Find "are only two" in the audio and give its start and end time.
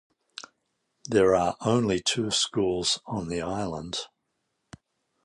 1.35-2.31